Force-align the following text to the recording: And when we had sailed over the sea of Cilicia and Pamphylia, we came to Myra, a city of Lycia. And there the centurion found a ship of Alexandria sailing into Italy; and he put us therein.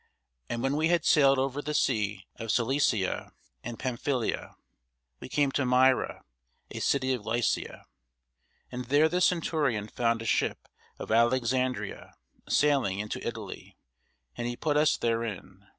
And 0.49 0.63
when 0.63 0.75
we 0.77 0.87
had 0.87 1.05
sailed 1.05 1.37
over 1.37 1.61
the 1.61 1.75
sea 1.75 2.25
of 2.37 2.51
Cilicia 2.51 3.33
and 3.63 3.77
Pamphylia, 3.77 4.55
we 5.19 5.29
came 5.29 5.51
to 5.51 5.63
Myra, 5.63 6.23
a 6.71 6.79
city 6.79 7.13
of 7.13 7.23
Lycia. 7.23 7.85
And 8.71 8.85
there 8.85 9.07
the 9.07 9.21
centurion 9.21 9.87
found 9.87 10.23
a 10.23 10.25
ship 10.25 10.67
of 10.97 11.11
Alexandria 11.11 12.15
sailing 12.49 12.97
into 12.97 13.23
Italy; 13.23 13.77
and 14.35 14.47
he 14.47 14.55
put 14.55 14.75
us 14.75 14.97
therein. 14.97 15.67